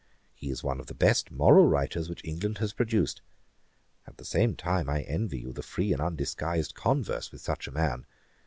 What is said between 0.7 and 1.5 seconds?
of the best